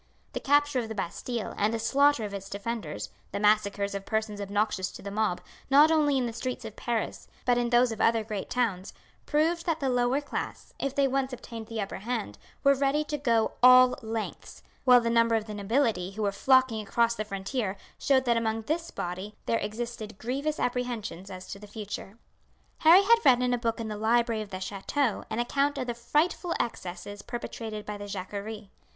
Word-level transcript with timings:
The 0.33 0.39
capture 0.39 0.79
of 0.79 0.87
the 0.89 0.95
Bastille 0.95 1.53
and 1.59 1.71
the 1.71 1.77
slaughter 1.77 2.23
of 2.25 2.33
its 2.33 2.49
defenders 2.49 3.09
the 3.31 3.39
massacres 3.39 3.93
of 3.93 4.03
persons 4.03 4.41
obnoxious 4.41 4.91
to 4.93 5.03
the 5.03 5.11
mob, 5.11 5.41
not 5.69 5.91
only 5.91 6.17
in 6.17 6.25
the 6.25 6.33
streets 6.33 6.65
of 6.65 6.75
Paris 6.75 7.27
but 7.45 7.55
in 7.59 7.69
those 7.69 7.91
of 7.91 8.01
other 8.01 8.23
great 8.23 8.49
towns, 8.49 8.95
proved 9.27 9.67
that 9.67 9.79
the 9.79 9.89
lower 9.89 10.19
class, 10.19 10.73
if 10.79 10.95
they 10.95 11.07
once 11.07 11.33
obtained 11.33 11.67
the 11.67 11.79
upper 11.79 11.97
hand, 11.97 12.39
were 12.63 12.73
ready 12.73 13.03
to 13.03 13.17
go 13.19 13.51
all 13.61 13.95
lengths; 14.01 14.63
while 14.85 14.99
the 15.01 15.11
number 15.11 15.35
of 15.35 15.45
the 15.45 15.53
nobility 15.53 16.09
who 16.13 16.23
were 16.23 16.31
flocking 16.31 16.81
across 16.81 17.13
the 17.13 17.23
frontier 17.23 17.77
showed 17.99 18.25
that 18.25 18.35
among 18.37 18.63
this 18.63 18.89
body 18.89 19.35
there 19.45 19.59
existed 19.59 20.17
grievous 20.17 20.59
apprehensions 20.59 21.29
as 21.29 21.45
to 21.45 21.59
the 21.59 21.67
future. 21.67 22.17
Harry 22.79 23.03
had 23.03 23.19
read 23.23 23.43
in 23.43 23.53
a 23.53 23.57
book 23.59 23.79
in 23.79 23.87
the 23.87 23.95
library 23.97 24.41
of 24.41 24.49
the 24.49 24.59
chateau 24.59 25.23
an 25.29 25.37
account 25.37 25.77
of 25.77 25.85
the 25.85 25.93
frightful 25.93 26.55
excesses 26.59 27.21
perpetrated 27.21 27.85
by 27.85 27.99
the 27.99 28.07
Jacquerie. 28.07 28.71